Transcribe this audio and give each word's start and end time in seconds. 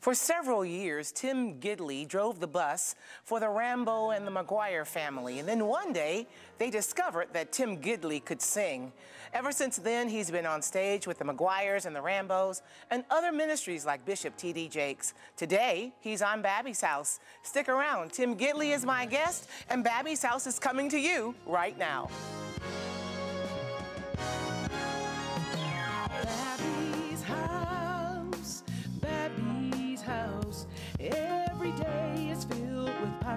For 0.00 0.14
several 0.14 0.64
years, 0.64 1.10
Tim 1.10 1.60
Gidley 1.60 2.06
drove 2.06 2.40
the 2.40 2.46
bus 2.46 2.94
for 3.24 3.40
the 3.40 3.48
Rambo 3.48 4.10
and 4.10 4.26
the 4.26 4.30
McGuire 4.30 4.86
family. 4.86 5.38
And 5.38 5.48
then 5.48 5.66
one 5.66 5.92
day, 5.92 6.26
they 6.58 6.70
discovered 6.70 7.28
that 7.32 7.52
Tim 7.52 7.78
Gidley 7.78 8.24
could 8.24 8.40
sing. 8.40 8.92
Ever 9.32 9.52
since 9.52 9.76
then, 9.76 10.08
he's 10.08 10.30
been 10.30 10.46
on 10.46 10.62
stage 10.62 11.06
with 11.06 11.18
the 11.18 11.24
McGuires 11.24 11.86
and 11.86 11.94
the 11.94 12.00
Rambos 12.00 12.62
and 12.90 13.04
other 13.10 13.32
ministries 13.32 13.84
like 13.84 14.04
Bishop 14.04 14.36
T.D. 14.36 14.68
Jakes. 14.68 15.14
Today, 15.36 15.92
he's 16.00 16.22
on 16.22 16.42
Babbie's 16.42 16.80
House. 16.80 17.20
Stick 17.42 17.68
around. 17.68 18.12
Tim 18.12 18.36
Gidley 18.36 18.74
is 18.74 18.84
my 18.84 19.06
guest, 19.06 19.48
and 19.68 19.84
Babbie's 19.84 20.22
House 20.22 20.46
is 20.46 20.58
coming 20.58 20.88
to 20.90 20.98
you 20.98 21.34
right 21.46 21.76
now. 21.76 22.08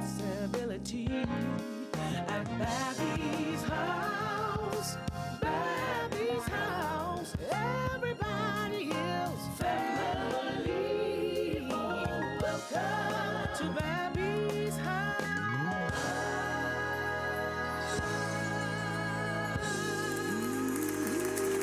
Possibility 0.10 1.06
at 2.28 2.46
Babbie's 2.58 3.62
house. 3.64 4.98
Babbie's 5.40 6.48
house. 6.48 7.36
Everybody 7.94 8.86
is 8.90 9.48
family. 9.60 11.62
Welcome 12.42 13.50
to 13.56 13.64
Babbie's 13.80 14.78
house. 14.78 15.22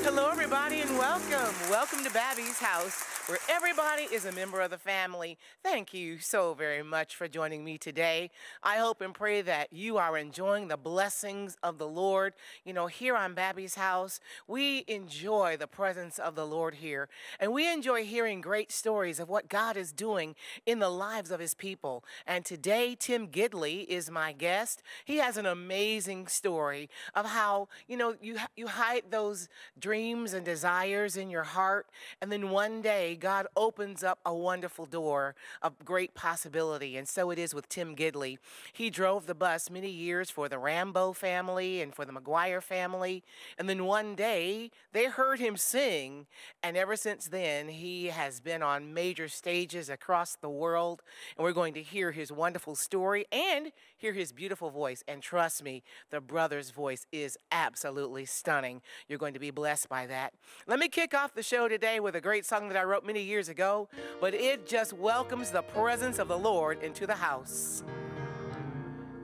Hello, 0.04 0.30
everybody, 0.30 0.82
and 0.82 0.96
welcome. 0.96 1.52
Welcome 1.68 2.04
to 2.04 2.10
Babbie's 2.10 2.60
house 2.60 3.02
where 3.26 3.38
everybody 3.50 4.04
is 4.04 4.24
a 4.24 4.30
member 4.30 4.60
of 4.60 4.70
the 4.70 4.78
family. 4.78 5.36
Thank 5.60 5.92
you 5.92 6.20
so 6.20 6.54
very 6.54 6.84
much 6.84 7.16
for 7.16 7.26
joining 7.26 7.64
me 7.64 7.76
today. 7.76 8.30
I 8.62 8.76
hope 8.76 9.00
and 9.00 9.12
pray 9.12 9.42
that 9.42 9.72
you 9.72 9.96
are 9.98 10.16
enjoying 10.16 10.68
the 10.68 10.76
blessings 10.76 11.56
of 11.60 11.78
the 11.78 11.88
Lord. 11.88 12.34
You 12.64 12.72
know, 12.72 12.86
here 12.86 13.16
on 13.16 13.34
Babbie's 13.34 13.74
house, 13.74 14.20
we 14.46 14.84
enjoy 14.86 15.56
the 15.58 15.66
presence 15.66 16.20
of 16.20 16.36
the 16.36 16.46
Lord 16.46 16.76
here, 16.76 17.08
and 17.40 17.52
we 17.52 17.72
enjoy 17.72 18.04
hearing 18.04 18.40
great 18.40 18.70
stories 18.70 19.18
of 19.18 19.28
what 19.28 19.48
God 19.48 19.76
is 19.76 19.90
doing 19.90 20.36
in 20.64 20.78
the 20.78 20.88
lives 20.88 21.32
of 21.32 21.40
his 21.40 21.54
people. 21.54 22.04
And 22.28 22.44
today, 22.44 22.96
Tim 22.96 23.26
Gidley 23.26 23.86
is 23.86 24.08
my 24.08 24.30
guest. 24.30 24.84
He 25.04 25.16
has 25.16 25.36
an 25.36 25.46
amazing 25.46 26.28
story 26.28 26.88
of 27.12 27.26
how, 27.26 27.68
you 27.88 27.96
know, 27.96 28.14
you, 28.22 28.36
you 28.56 28.68
hide 28.68 29.10
those 29.10 29.48
dreams 29.76 30.32
and 30.32 30.44
desires 30.44 31.16
in 31.16 31.28
your 31.28 31.42
heart, 31.42 31.88
and 32.22 32.30
then 32.30 32.50
one 32.50 32.82
day 32.82 33.15
God 33.16 33.46
opens 33.56 34.02
up 34.02 34.18
a 34.24 34.34
wonderful 34.34 34.86
door 34.86 35.34
of 35.62 35.84
great 35.84 36.14
possibility. 36.14 36.96
And 36.96 37.08
so 37.08 37.30
it 37.30 37.38
is 37.38 37.54
with 37.54 37.68
Tim 37.68 37.96
Gidley. 37.96 38.38
He 38.72 38.90
drove 38.90 39.26
the 39.26 39.34
bus 39.34 39.70
many 39.70 39.90
years 39.90 40.30
for 40.30 40.48
the 40.48 40.58
Rambo 40.58 41.12
family 41.12 41.80
and 41.80 41.94
for 41.94 42.04
the 42.04 42.12
McGuire 42.12 42.62
family. 42.62 43.22
And 43.58 43.68
then 43.68 43.84
one 43.84 44.14
day 44.14 44.70
they 44.92 45.06
heard 45.06 45.38
him 45.40 45.56
sing. 45.56 46.26
And 46.62 46.76
ever 46.76 46.96
since 46.96 47.28
then, 47.28 47.68
he 47.68 48.06
has 48.06 48.40
been 48.40 48.62
on 48.62 48.92
major 48.92 49.28
stages 49.28 49.88
across 49.88 50.36
the 50.36 50.50
world. 50.50 51.02
And 51.36 51.44
we're 51.44 51.52
going 51.52 51.74
to 51.74 51.82
hear 51.82 52.12
his 52.12 52.30
wonderful 52.30 52.74
story 52.76 53.24
and 53.32 53.72
hear 53.96 54.12
his 54.12 54.32
beautiful 54.32 54.70
voice. 54.70 55.02
And 55.08 55.22
trust 55.22 55.62
me, 55.62 55.82
the 56.10 56.20
brother's 56.20 56.70
voice 56.70 57.06
is 57.12 57.38
absolutely 57.50 58.26
stunning. 58.26 58.82
You're 59.08 59.18
going 59.18 59.34
to 59.34 59.40
be 59.40 59.50
blessed 59.50 59.88
by 59.88 60.06
that. 60.06 60.34
Let 60.66 60.78
me 60.78 60.88
kick 60.88 61.14
off 61.14 61.34
the 61.34 61.42
show 61.42 61.68
today 61.68 62.00
with 62.00 62.14
a 62.14 62.20
great 62.20 62.44
song 62.44 62.68
that 62.68 62.76
I 62.76 62.84
wrote 62.84 63.05
many 63.06 63.22
years 63.22 63.48
ago, 63.48 63.88
but 64.20 64.34
it 64.34 64.66
just 64.66 64.92
welcomes 64.92 65.50
the 65.50 65.62
presence 65.62 66.18
of 66.18 66.28
the 66.28 66.38
Lord 66.38 66.82
into 66.82 67.06
the 67.06 67.14
house. 67.14 67.84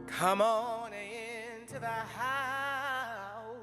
Come 0.06 0.40
on 0.40 0.92
into 0.92 1.78
the 1.80 1.86
house. 1.86 3.56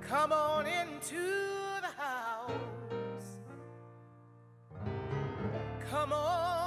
Come 0.00 0.32
on 0.32 0.66
into 0.66 1.22
the 1.80 2.02
house. 2.02 2.52
Come 5.90 6.12
on 6.12 6.57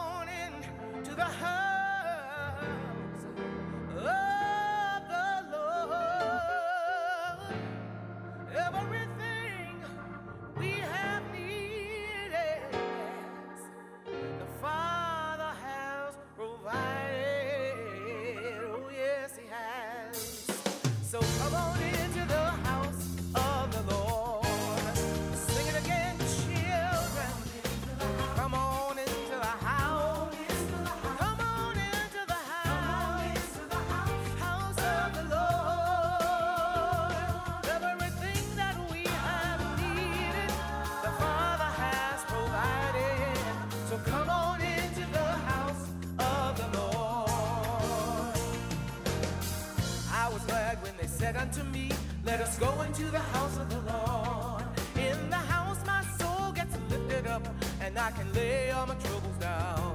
Let 51.21 51.37
onto 51.37 51.63
me 51.65 51.91
let 52.25 52.41
us 52.41 52.57
go 52.57 52.81
into 52.81 53.03
the 53.03 53.19
house 53.19 53.55
of 53.55 53.69
the 53.69 53.79
Lord. 53.91 54.63
In 54.95 55.29
the 55.29 55.35
house, 55.35 55.77
my 55.85 56.03
soul 56.17 56.51
gets 56.51 56.75
lifted 56.89 57.27
up, 57.27 57.47
and 57.79 57.95
I 57.95 58.09
can 58.09 58.33
lay 58.33 58.71
all 58.71 58.87
my 58.87 58.95
troubles 58.95 59.37
down. 59.39 59.93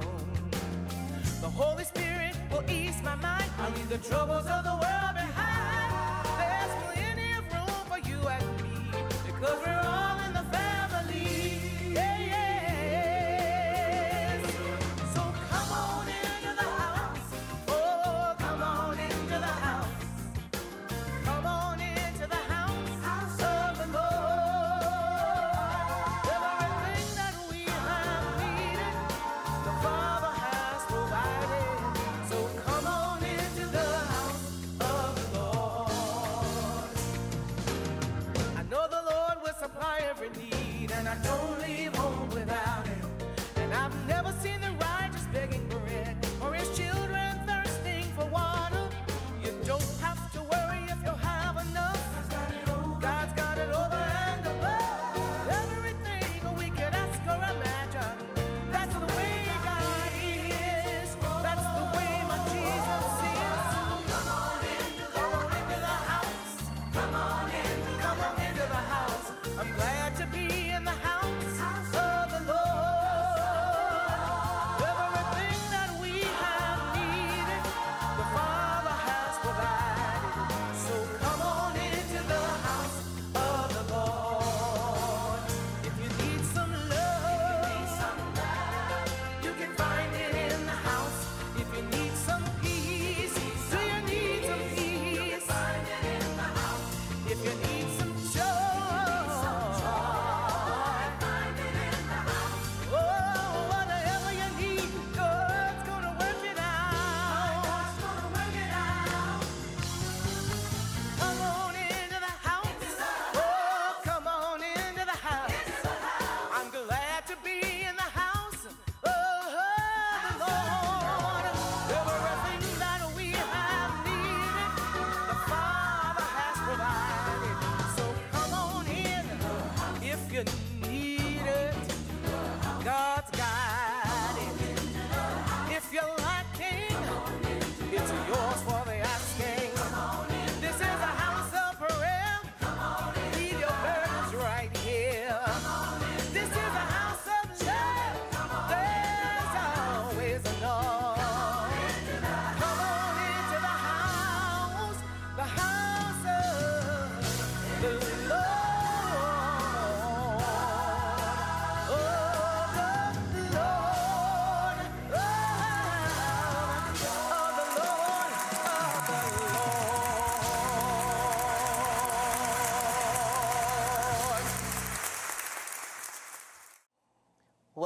The 1.41 1.49
Holy 1.49 1.83
Spirit 1.83 2.33
will 2.49 2.63
ease 2.71 3.01
my 3.03 3.15
mind. 3.15 3.51
I'll 3.59 3.71
leave 3.71 3.89
the 3.89 3.97
troubles 3.97 4.47
of 4.47 4.63
the 4.63 4.71
world 4.71 5.06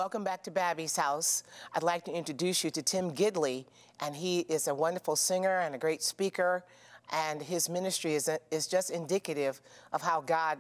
Welcome 0.02 0.24
back 0.24 0.42
to 0.46 0.52
Babbie's 0.52 0.98
house. 0.98 1.44
I'd 1.76 1.84
like 1.84 2.06
to 2.06 2.12
introduce 2.12 2.64
you 2.64 2.72
to 2.72 2.82
Tim 2.82 3.12
Gidley, 3.12 3.66
and 4.00 4.16
he 4.16 4.40
is 4.40 4.68
a 4.68 4.74
wonderful 4.74 5.16
singer 5.16 5.60
and 5.60 5.76
a 5.76 5.78
great 5.78 6.02
speaker, 6.02 6.64
and 7.12 7.40
his 7.40 7.70
ministry 7.70 8.16
is, 8.16 8.28
is 8.50 8.66
just 8.66 8.90
indicative 8.90 9.62
of 9.94 10.02
how 10.02 10.22
God 10.22 10.60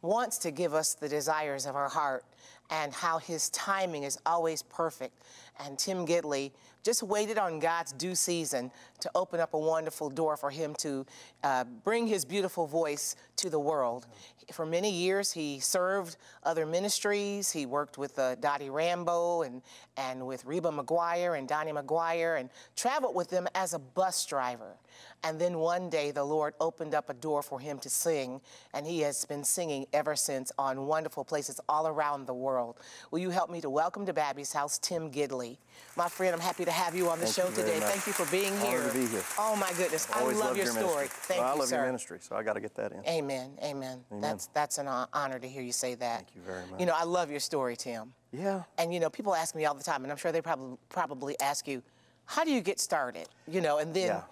wants 0.00 0.38
to 0.38 0.50
give 0.50 0.72
us 0.72 0.94
the 0.94 1.06
desires 1.06 1.66
of 1.66 1.76
our 1.76 1.90
heart 1.90 2.24
and 2.70 2.94
how 2.94 3.18
his 3.18 3.50
timing 3.50 4.04
is 4.04 4.18
always 4.24 4.62
perfect. 4.62 5.22
And 5.60 5.78
Tim 5.78 6.06
Gidley 6.06 6.52
just 6.82 7.02
waited 7.02 7.36
on 7.36 7.58
God's 7.58 7.92
due 7.92 8.14
season 8.14 8.70
to 9.00 9.10
open 9.14 9.38
up 9.38 9.52
a 9.52 9.58
wonderful 9.58 10.08
door 10.08 10.38
for 10.38 10.50
him 10.50 10.74
to 10.76 11.04
uh, 11.44 11.64
bring 11.84 12.06
his 12.06 12.24
beautiful 12.24 12.66
voice 12.66 13.16
to 13.36 13.50
the 13.50 13.60
world. 13.60 14.06
For 14.52 14.64
many 14.64 14.90
years, 14.90 15.30
he 15.32 15.60
served 15.60 16.16
other 16.42 16.64
ministries. 16.64 17.50
He 17.52 17.66
worked 17.66 17.98
with 17.98 18.18
uh, 18.18 18.34
Dottie 18.36 18.70
Rambo 18.70 19.42
and, 19.42 19.60
and 19.98 20.26
with 20.26 20.44
Reba 20.46 20.70
McGuire 20.70 21.38
and 21.38 21.46
Donnie 21.46 21.72
McGuire 21.72 22.40
and 22.40 22.48
traveled 22.74 23.14
with 23.14 23.28
them 23.28 23.46
as 23.54 23.74
a 23.74 23.78
bus 23.78 24.24
driver. 24.24 24.76
And 25.22 25.38
then 25.40 25.58
one 25.58 25.90
day, 25.90 26.12
the 26.12 26.24
Lord 26.24 26.54
opened 26.60 26.94
up 26.94 27.10
a 27.10 27.14
door 27.14 27.42
for 27.42 27.60
him 27.60 27.78
to 27.80 27.90
sing, 27.90 28.40
and 28.72 28.86
he 28.86 29.00
has 29.00 29.24
been 29.24 29.44
singing 29.44 29.86
ever 29.92 30.14
since 30.16 30.50
on 30.58 30.86
wonderful 30.86 31.24
places 31.24 31.60
all 31.68 31.86
around 31.88 32.26
the 32.26 32.34
world. 32.34 32.78
Will 33.10 33.18
you 33.18 33.30
help 33.30 33.50
me 33.50 33.60
to 33.60 33.68
welcome 33.70 34.06
to 34.06 34.12
Babbie's 34.14 34.52
house 34.52 34.78
Tim 34.78 35.10
Gidley? 35.10 35.58
My 35.96 36.08
friend, 36.08 36.34
I'm 36.34 36.40
happy 36.40 36.64
to 36.64 36.70
have 36.70 36.94
you 36.94 37.08
on 37.10 37.18
the 37.20 37.26
Thank 37.26 37.36
show 37.36 37.50
today. 37.62 37.78
much. 37.80 37.88
Thank 37.88 38.06
you 38.06 38.12
for 38.12 38.26
being 38.30 38.52
Honored 38.58 38.68
here. 38.70 38.82
to 38.88 38.92
be 38.94 39.06
here. 39.06 39.22
Oh 39.38 39.56
my 39.56 39.70
goodness, 39.76 40.08
I 40.12 40.20
Always 40.20 40.38
love 40.38 40.56
your, 40.56 40.66
your 40.66 40.74
story. 40.74 40.94
ministry. 40.96 41.08
Thank 41.22 41.40
Well, 41.40 41.48
you, 41.50 41.54
I 41.54 41.58
love 41.58 41.68
sir. 41.68 41.76
your 41.76 41.86
ministry, 41.86 42.18
so 42.20 42.36
I 42.36 42.42
got 42.42 42.54
to 42.54 42.60
get 42.60 42.74
that 42.76 42.92
in. 42.92 43.04
Amen. 43.06 43.50
Amen. 43.62 44.04
That's 44.38 44.78
that's 44.78 44.78
an 44.78 45.06
honor 45.12 45.38
to 45.38 45.48
hear 45.48 45.62
you 45.62 45.72
say 45.72 45.94
that. 45.96 46.16
Thank 46.16 46.36
you 46.36 46.42
very 46.42 46.64
much. 46.70 46.78
You 46.80 46.86
know, 46.86 46.94
I 46.94 47.04
love 47.04 47.30
your 47.30 47.40
story, 47.40 47.76
Tim. 47.76 48.12
Yeah. 48.32 48.62
And 48.78 48.94
you 48.94 49.00
know, 49.00 49.10
people 49.10 49.34
ask 49.34 49.54
me 49.54 49.64
all 49.64 49.74
the 49.74 49.82
time, 49.82 50.04
and 50.04 50.12
I'm 50.12 50.18
sure 50.18 50.30
they 50.30 50.42
probably 50.42 50.76
probably 50.88 51.38
ask 51.40 51.66
you, 51.66 51.82
how 52.24 52.44
do 52.44 52.52
you 52.52 52.60
get 52.60 52.78
started? 52.78 53.28
You 53.48 53.60
know, 53.60 53.78
and 53.78 53.92
then 53.92 54.08
Yeah. 54.08 54.22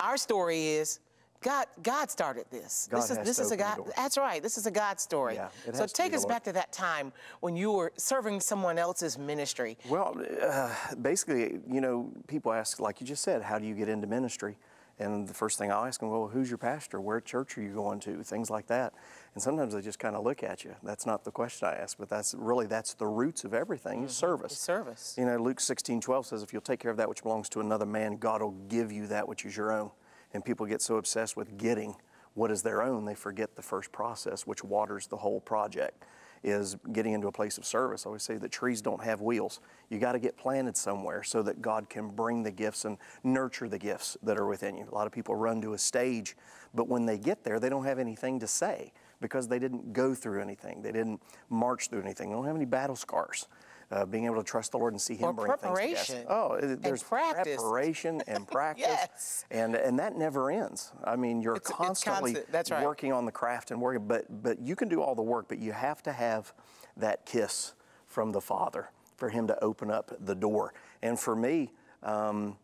our 0.00 0.16
story 0.16 0.68
is. 0.68 1.00
God, 1.42 1.66
God 1.82 2.10
started 2.10 2.46
this. 2.50 2.88
God 2.90 2.96
this 2.96 3.10
is 3.10 3.18
this 3.18 3.38
is 3.38 3.52
a 3.52 3.56
God. 3.56 3.78
That's 3.94 4.16
right. 4.16 4.42
This 4.42 4.56
is 4.56 4.66
a 4.66 4.70
God 4.70 4.98
story. 4.98 5.34
Yeah, 5.34 5.48
it 5.66 5.76
so 5.76 5.82
has 5.82 5.92
to 5.92 6.02
be 6.02 6.08
take 6.08 6.16
us 6.16 6.24
back 6.24 6.42
to 6.44 6.52
that 6.52 6.72
time 6.72 7.12
when 7.40 7.54
you 7.54 7.70
were 7.72 7.92
serving 7.96 8.40
someone 8.40 8.78
else's 8.78 9.18
ministry. 9.18 9.76
Well, 9.88 10.20
uh, 10.42 10.74
basically, 11.02 11.60
you 11.70 11.82
know, 11.82 12.10
people 12.26 12.52
ask, 12.52 12.80
like 12.80 13.00
you 13.02 13.06
just 13.06 13.22
said, 13.22 13.42
how 13.42 13.58
do 13.58 13.66
you 13.66 13.74
get 13.74 13.88
into 13.88 14.06
ministry? 14.06 14.56
And 14.98 15.28
the 15.28 15.34
first 15.34 15.58
thing 15.58 15.70
I'll 15.70 15.84
ask 15.84 16.00
them, 16.00 16.10
well, 16.10 16.28
who's 16.28 16.48
your 16.48 16.56
pastor? 16.58 17.00
Where 17.00 17.20
church 17.20 17.58
are 17.58 17.62
you 17.62 17.74
going 17.74 18.00
to? 18.00 18.22
Things 18.22 18.48
like 18.48 18.66
that. 18.68 18.94
And 19.34 19.42
sometimes 19.42 19.74
they 19.74 19.82
just 19.82 19.98
kind 19.98 20.16
of 20.16 20.24
look 20.24 20.42
at 20.42 20.64
you. 20.64 20.74
That's 20.82 21.04
not 21.04 21.24
the 21.24 21.30
question 21.30 21.68
I 21.68 21.74
ask, 21.74 21.98
but 21.98 22.08
that's 22.08 22.34
really 22.38 22.66
that's 22.66 22.94
the 22.94 23.06
roots 23.06 23.44
of 23.44 23.52
everything 23.52 24.04
is 24.04 24.12
mm-hmm. 24.12 24.26
service. 24.26 24.52
It's 24.52 24.60
service. 24.60 25.14
You 25.18 25.26
know, 25.26 25.36
Luke 25.36 25.60
16, 25.60 26.00
12 26.00 26.26
says, 26.26 26.42
if 26.42 26.52
you'll 26.52 26.62
take 26.62 26.80
care 26.80 26.90
of 26.90 26.96
that 26.96 27.08
which 27.08 27.22
belongs 27.22 27.50
to 27.50 27.60
another 27.60 27.86
man, 27.86 28.16
God 28.16 28.40
will 28.40 28.56
give 28.68 28.90
you 28.90 29.06
that 29.08 29.28
which 29.28 29.44
is 29.44 29.56
your 29.56 29.70
own. 29.70 29.90
And 30.32 30.44
people 30.44 30.64
get 30.64 30.80
so 30.80 30.96
obsessed 30.96 31.36
with 31.36 31.58
getting 31.58 31.96
what 32.36 32.50
is 32.50 32.62
their 32.62 32.82
own, 32.82 33.06
they 33.06 33.14
forget 33.14 33.56
the 33.56 33.62
first 33.62 33.90
process, 33.92 34.46
which 34.46 34.62
waters 34.62 35.06
the 35.06 35.16
whole 35.16 35.40
project, 35.40 36.04
is 36.46 36.76
getting 36.92 37.12
into 37.12 37.26
a 37.26 37.32
place 37.32 37.58
of 37.58 37.66
service. 37.66 38.06
I 38.06 38.08
always 38.08 38.22
say 38.22 38.36
that 38.36 38.52
trees 38.52 38.80
don't 38.80 39.02
have 39.02 39.20
wheels. 39.20 39.60
You 39.90 39.98
got 39.98 40.12
to 40.12 40.20
get 40.20 40.36
planted 40.36 40.76
somewhere 40.76 41.24
so 41.24 41.42
that 41.42 41.60
God 41.60 41.88
can 41.90 42.08
bring 42.10 42.44
the 42.44 42.52
gifts 42.52 42.84
and 42.84 42.98
nurture 43.24 43.68
the 43.68 43.78
gifts 43.78 44.16
that 44.22 44.38
are 44.38 44.46
within 44.46 44.76
you. 44.76 44.86
A 44.90 44.94
lot 44.94 45.06
of 45.06 45.12
people 45.12 45.34
run 45.34 45.60
to 45.62 45.72
a 45.72 45.78
stage, 45.78 46.36
but 46.72 46.88
when 46.88 47.04
they 47.04 47.18
get 47.18 47.42
there, 47.42 47.58
they 47.58 47.68
don't 47.68 47.84
have 47.84 47.98
anything 47.98 48.38
to 48.40 48.46
say 48.46 48.92
because 49.20 49.48
they 49.48 49.58
didn't 49.58 49.92
go 49.92 50.14
through 50.14 50.40
anything. 50.40 50.82
They 50.82 50.92
didn't 50.92 51.20
march 51.50 51.90
through 51.90 52.02
anything. 52.02 52.28
They 52.28 52.36
don't 52.36 52.46
have 52.46 52.56
any 52.56 52.64
battle 52.64 52.96
scars. 52.96 53.48
Uh, 53.88 54.04
being 54.04 54.24
able 54.24 54.34
to 54.36 54.42
trust 54.42 54.72
the 54.72 54.78
Lord 54.78 54.92
and 54.94 55.00
see 55.00 55.14
Him 55.14 55.28
Or 55.28 55.32
bring 55.32 55.46
things 55.46 55.60
to 55.60 55.66
preparation. 55.68 56.26
Oh, 56.28 56.54
it- 56.54 56.82
there's 56.82 57.04
practice. 57.04 57.56
preparation 57.56 58.20
and 58.26 58.44
practice, 58.50 58.84
Yes. 58.88 59.44
and 59.52 59.76
and 59.76 59.96
that 60.00 60.16
never 60.16 60.50
ends. 60.50 60.92
I 61.04 61.14
mean, 61.14 61.40
you're 61.40 61.54
It's- 61.54 61.70
it's 61.70 61.76
constantly 61.78 62.32
constant. 62.32 62.52
That's 62.52 62.72
right. 62.72 62.84
working 62.84 63.12
on 63.12 63.26
the 63.26 63.30
craft 63.32 63.70
and 63.70 63.80
working, 63.80 64.08
but 64.08 64.24
but 64.42 64.58
you 64.58 64.74
can 64.74 64.88
do 64.88 65.00
all 65.02 65.14
the 65.14 65.22
work, 65.22 65.46
but 65.46 65.58
you 65.60 65.70
have 65.70 66.02
to 66.02 66.12
have 66.12 66.52
that 66.96 67.26
kiss 67.26 67.74
from 68.06 68.32
the 68.32 68.40
Father 68.40 68.90
for 69.16 69.28
Him 69.28 69.46
to 69.46 69.62
open 69.62 69.90
up 69.92 70.10
the 70.20 70.34
door. 70.34 70.74
And 71.02 71.18
for 71.18 71.36
me. 71.36 71.72
Um, 72.02 72.58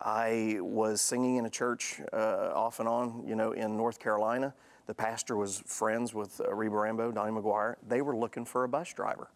I 0.00 0.58
was 0.60 1.00
singing 1.00 1.36
in 1.36 1.46
a 1.46 1.50
church 1.50 2.00
uh, 2.12 2.50
off 2.52 2.80
and 2.80 2.88
on, 2.88 3.24
you 3.26 3.36
know, 3.36 3.52
in 3.52 3.76
North 3.76 3.98
Carolina. 3.98 4.52
The 4.86 4.92
pastor 4.94 5.36
was 5.36 5.62
friends 5.66 6.12
with 6.12 6.40
uh, 6.40 6.52
Reba 6.54 6.76
Rambo, 6.76 7.12
Donnie 7.12 7.30
McGuire. 7.32 7.76
They 7.88 8.02
were 8.02 8.14
looking 8.14 8.44
for 8.44 8.64
a 8.64 8.68
bus 8.68 8.92
driver. 8.92 9.30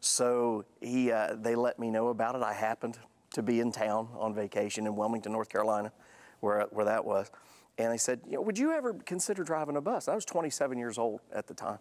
So 0.00 0.64
he, 0.80 1.10
uh, 1.10 1.36
they 1.38 1.54
let 1.54 1.78
me 1.78 1.90
know 1.90 2.08
about 2.08 2.34
it. 2.34 2.42
I 2.42 2.52
happened 2.52 2.98
to 3.32 3.42
be 3.42 3.60
in 3.60 3.72
town 3.72 4.08
on 4.16 4.34
vacation 4.34 4.86
in 4.86 4.96
Wilmington, 4.96 5.32
North 5.32 5.48
Carolina, 5.48 5.92
where, 6.40 6.66
where 6.70 6.84
that 6.84 7.04
was. 7.04 7.30
And 7.78 7.92
they 7.92 7.98
said, 7.98 8.20
you 8.26 8.36
know, 8.36 8.42
would 8.42 8.58
you 8.58 8.72
ever 8.72 8.94
consider 8.94 9.44
driving 9.44 9.76
a 9.76 9.80
bus? 9.80 10.08
I 10.08 10.14
was 10.14 10.24
27 10.24 10.78
years 10.78 10.96
old 10.96 11.20
at 11.32 11.46
the 11.46 11.54
time. 11.54 11.78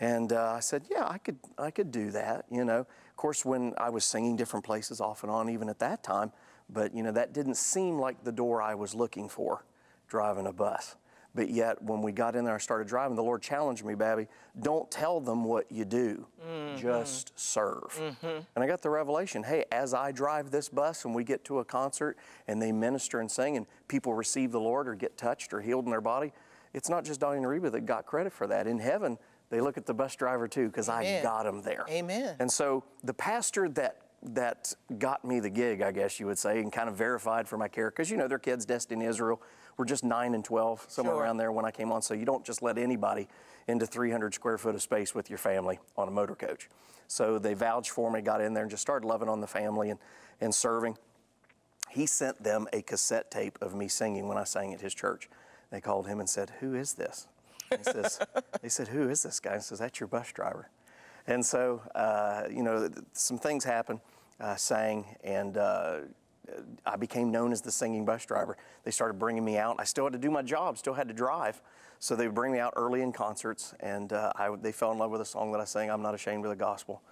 And 0.00 0.32
uh, 0.32 0.52
I 0.56 0.60
said, 0.60 0.84
yeah, 0.90 1.06
I 1.06 1.18
could, 1.18 1.38
I 1.58 1.70
could 1.70 1.90
do 1.90 2.10
that, 2.12 2.46
you 2.50 2.64
know. 2.64 2.80
Of 2.80 3.16
course, 3.16 3.44
when 3.44 3.74
I 3.76 3.90
was 3.90 4.04
singing 4.04 4.36
different 4.36 4.64
places 4.64 5.00
off 5.00 5.24
and 5.24 5.32
on, 5.32 5.50
even 5.50 5.68
at 5.68 5.80
that 5.80 6.02
time, 6.02 6.32
but, 6.70 6.94
you 6.94 7.02
know, 7.02 7.12
that 7.12 7.32
didn't 7.32 7.56
seem 7.56 7.98
like 7.98 8.22
the 8.22 8.32
door 8.32 8.62
I 8.62 8.74
was 8.74 8.94
looking 8.94 9.28
for, 9.28 9.64
driving 10.06 10.46
a 10.46 10.52
bus. 10.52 10.96
But 11.34 11.50
yet, 11.50 11.80
when 11.82 12.02
we 12.02 12.10
got 12.10 12.34
in 12.34 12.44
there, 12.44 12.54
I 12.54 12.58
started 12.58 12.88
driving, 12.88 13.14
the 13.14 13.22
Lord 13.22 13.42
challenged 13.42 13.84
me, 13.84 13.94
Babbie, 13.94 14.28
don't 14.60 14.90
tell 14.90 15.20
them 15.20 15.44
what 15.44 15.70
you 15.70 15.84
do, 15.84 16.26
mm-hmm. 16.44 16.76
just 16.80 17.38
serve. 17.38 17.94
Mm-hmm. 17.96 18.40
And 18.54 18.64
I 18.64 18.66
got 18.66 18.82
the 18.82 18.90
revelation 18.90 19.42
hey, 19.42 19.64
as 19.70 19.94
I 19.94 20.10
drive 20.10 20.50
this 20.50 20.68
bus 20.68 21.04
and 21.04 21.14
we 21.14 21.24
get 21.24 21.44
to 21.44 21.58
a 21.58 21.64
concert 21.64 22.16
and 22.48 22.60
they 22.60 22.72
minister 22.72 23.20
and 23.20 23.30
sing 23.30 23.56
and 23.56 23.66
people 23.88 24.14
receive 24.14 24.52
the 24.52 24.60
Lord 24.60 24.88
or 24.88 24.94
get 24.94 25.16
touched 25.16 25.52
or 25.52 25.60
healed 25.60 25.84
in 25.84 25.90
their 25.90 26.00
body, 26.00 26.32
it's 26.74 26.88
not 26.88 27.04
just 27.04 27.20
Donnie 27.20 27.38
and 27.38 27.48
Reba 27.48 27.70
that 27.70 27.86
got 27.86 28.06
credit 28.06 28.32
for 28.32 28.46
that. 28.46 28.66
In 28.66 28.78
heaven, 28.78 29.18
they 29.50 29.60
look 29.60 29.76
at 29.78 29.86
the 29.86 29.94
bus 29.94 30.16
driver 30.16 30.48
too 30.48 30.66
because 30.66 30.88
I 30.88 31.22
got 31.22 31.44
them 31.44 31.62
there. 31.62 31.84
Amen. 31.88 32.36
And 32.38 32.50
so 32.50 32.84
the 33.04 33.14
pastor 33.14 33.68
that 33.70 34.02
that 34.22 34.74
got 34.98 35.24
me 35.24 35.40
the 35.40 35.50
gig, 35.50 35.80
I 35.80 35.92
guess 35.92 36.18
you 36.18 36.26
would 36.26 36.38
say, 36.38 36.58
and 36.58 36.72
kind 36.72 36.88
of 36.88 36.96
verified 36.96 37.46
for 37.46 37.56
my 37.56 37.68
character, 37.68 37.96
because 37.96 38.10
you 38.10 38.16
know 38.16 38.26
their 38.26 38.38
kids, 38.38 38.64
destined 38.64 39.02
Israel, 39.02 39.40
were 39.78 39.84
just 39.86 40.04
nine 40.04 40.34
and 40.34 40.44
12, 40.44 40.86
somewhere 40.88 41.14
Sure. 41.14 41.22
around 41.22 41.38
there 41.38 41.52
when 41.52 41.64
I 41.64 41.70
came 41.70 41.90
on. 41.92 42.02
So 42.02 42.12
you 42.12 42.26
don't 42.26 42.44
just 42.44 42.60
let 42.62 42.76
anybody 42.76 43.28
into 43.66 43.86
300 43.86 44.34
square 44.34 44.58
foot 44.58 44.74
of 44.74 44.82
space 44.82 45.14
with 45.14 45.30
your 45.30 45.38
family 45.38 45.78
on 45.96 46.08
a 46.08 46.10
motor 46.10 46.34
coach. 46.34 46.68
So 47.06 47.38
they 47.38 47.54
vouched 47.54 47.90
for 47.90 48.10
me, 48.10 48.20
got 48.20 48.42
in 48.42 48.52
there, 48.52 48.64
and 48.64 48.70
just 48.70 48.82
started 48.82 49.06
loving 49.06 49.28
on 49.28 49.40
the 49.40 49.46
family 49.46 49.88
and, 49.90 49.98
and 50.40 50.54
serving. 50.54 50.98
He 51.88 52.04
sent 52.04 52.42
them 52.42 52.66
a 52.72 52.82
cassette 52.82 53.30
tape 53.30 53.56
of 53.62 53.74
me 53.74 53.88
singing 53.88 54.28
when 54.28 54.36
I 54.36 54.44
sang 54.44 54.74
at 54.74 54.80
his 54.82 54.92
church. 54.94 55.30
They 55.70 55.80
called 55.80 56.06
him 56.06 56.20
and 56.20 56.28
said, 56.28 56.50
Who 56.60 56.74
is 56.74 56.94
this? 56.94 57.28
He 57.70 57.82
says, 57.82 58.18
they 58.62 58.68
said, 58.68 58.88
Who 58.88 59.08
is 59.08 59.22
this 59.22 59.40
guy? 59.40 59.54
He 59.54 59.60
says, 59.62 59.78
That's 59.78 60.00
your 60.00 60.08
bus 60.08 60.32
driver. 60.32 60.68
And 61.26 61.44
so, 61.44 61.82
uh, 61.94 62.44
you 62.50 62.62
know, 62.62 62.88
th- 62.88 63.04
some 63.12 63.38
things 63.38 63.64
happened. 63.64 64.00
I 64.40 64.56
sang, 64.56 65.16
and 65.24 65.56
uh, 65.56 66.00
I 66.86 66.96
became 66.96 67.30
known 67.30 67.52
as 67.52 67.60
the 67.60 67.70
singing 67.70 68.04
bus 68.04 68.24
driver. 68.24 68.56
They 68.84 68.90
started 68.90 69.18
bringing 69.18 69.44
me 69.44 69.58
out. 69.58 69.76
I 69.78 69.84
still 69.84 70.04
had 70.04 70.12
to 70.12 70.18
do 70.18 70.30
my 70.30 70.42
job, 70.42 70.78
still 70.78 70.94
had 70.94 71.08
to 71.08 71.14
drive. 71.14 71.60
So 72.00 72.14
they 72.14 72.26
would 72.26 72.34
bring 72.34 72.52
me 72.52 72.60
out 72.60 72.74
early 72.76 73.02
in 73.02 73.12
concerts, 73.12 73.74
and 73.80 74.12
uh, 74.12 74.32
I, 74.36 74.54
they 74.60 74.70
fell 74.70 74.92
in 74.92 74.98
love 74.98 75.10
with 75.10 75.20
a 75.20 75.24
song 75.24 75.50
that 75.52 75.60
I 75.60 75.64
sang, 75.64 75.90
I'm 75.90 76.00
Not 76.00 76.14
Ashamed 76.14 76.44
of 76.44 76.50
the 76.50 76.56
Gospel. 76.56 77.02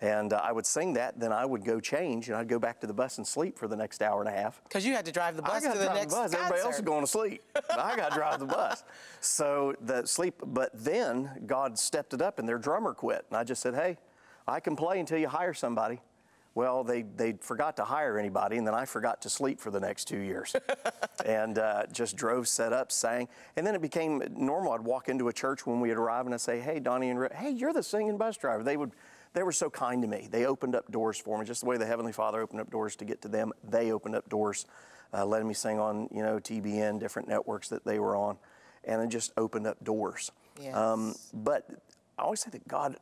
And 0.00 0.34
uh, 0.34 0.40
I 0.42 0.52
would 0.52 0.66
sing 0.66 0.92
that, 0.94 1.18
then 1.18 1.32
I 1.32 1.46
would 1.46 1.64
go 1.64 1.80
change, 1.80 2.28
and 2.28 2.36
I'd 2.36 2.48
go 2.48 2.58
back 2.58 2.80
to 2.80 2.86
the 2.86 2.92
bus 2.92 3.16
and 3.16 3.26
sleep 3.26 3.58
for 3.58 3.68
the 3.68 3.76
next 3.76 4.02
hour 4.02 4.20
and 4.20 4.28
a 4.28 4.32
half. 4.32 4.60
Because 4.64 4.84
you 4.84 4.92
had 4.92 5.06
to 5.06 5.12
drive 5.12 5.36
the 5.36 5.42
bus 5.42 5.62
to 5.62 5.70
the 5.70 5.94
next 5.94 6.12
the 6.12 6.20
bus. 6.20 6.34
Everybody 6.34 6.60
else 6.60 6.76
is 6.76 6.82
going 6.82 7.00
to 7.00 7.06
sleep. 7.06 7.42
I 7.70 7.96
got 7.96 8.10
to 8.10 8.16
drive 8.16 8.38
the 8.38 8.46
bus. 8.46 8.84
So 9.20 9.74
the 9.80 10.04
sleep, 10.04 10.42
but 10.44 10.70
then 10.74 11.30
God 11.46 11.78
stepped 11.78 12.12
it 12.12 12.20
up 12.20 12.38
and 12.38 12.46
their 12.46 12.58
drummer 12.58 12.92
quit. 12.92 13.24
And 13.30 13.38
I 13.38 13.44
just 13.44 13.62
said, 13.62 13.74
hey, 13.74 13.96
I 14.46 14.60
can 14.60 14.76
play 14.76 15.00
until 15.00 15.16
you 15.16 15.28
hire 15.28 15.54
somebody. 15.54 16.00
Well, 16.54 16.84
they, 16.84 17.02
they 17.02 17.32
forgot 17.40 17.76
to 17.78 17.84
hire 17.84 18.16
anybody, 18.18 18.58
and 18.58 18.66
then 18.66 18.74
I 18.74 18.84
forgot 18.84 19.22
to 19.22 19.28
sleep 19.30 19.60
for 19.60 19.70
the 19.72 19.80
next 19.80 20.04
two 20.06 20.18
years. 20.20 20.54
and 21.26 21.58
uh, 21.58 21.86
just 21.92 22.16
drove, 22.16 22.46
set 22.46 22.72
up, 22.72 22.92
sang. 22.92 23.28
And 23.56 23.66
then 23.66 23.74
it 23.74 23.82
became 23.82 24.22
normal. 24.30 24.72
I'd 24.72 24.80
walk 24.80 25.08
into 25.08 25.28
a 25.28 25.32
church 25.32 25.66
when 25.66 25.80
we'd 25.80 25.92
arrive 25.92 26.26
and 26.26 26.34
I'd 26.34 26.40
say, 26.40 26.60
hey, 26.60 26.78
Donnie 26.78 27.10
and 27.10 27.18
Rick, 27.18 27.32
hey, 27.34 27.50
you're 27.50 27.72
the 27.72 27.82
singing 27.82 28.16
bus 28.16 28.36
driver. 28.36 28.62
They 28.62 28.76
would, 28.76 28.92
they 29.32 29.42
were 29.42 29.52
so 29.52 29.68
kind 29.68 30.00
to 30.02 30.08
me. 30.08 30.28
They 30.30 30.46
opened 30.46 30.76
up 30.76 30.90
doors 30.92 31.18
for 31.18 31.38
me, 31.38 31.44
just 31.44 31.62
the 31.62 31.66
way 31.66 31.76
the 31.76 31.86
Heavenly 31.86 32.12
Father 32.12 32.40
opened 32.40 32.60
up 32.60 32.70
doors 32.70 32.94
to 32.96 33.04
get 33.04 33.20
to 33.22 33.28
them. 33.28 33.52
They 33.68 33.90
opened 33.90 34.14
up 34.14 34.28
doors, 34.28 34.66
uh, 35.12 35.26
letting 35.26 35.48
me 35.48 35.54
sing 35.54 35.80
on, 35.80 36.08
you 36.12 36.22
know, 36.22 36.38
TBN, 36.38 37.00
different 37.00 37.26
networks 37.28 37.68
that 37.70 37.84
they 37.84 37.98
were 37.98 38.14
on, 38.14 38.36
and 38.84 39.02
it 39.02 39.08
just 39.08 39.32
opened 39.36 39.66
up 39.66 39.82
doors. 39.82 40.30
Um, 40.72 41.08
Yes. 41.08 41.30
but 41.34 41.68
I 42.16 42.22
always 42.22 42.40
say 42.40 42.50
that 42.50 42.68
God, 42.68 42.96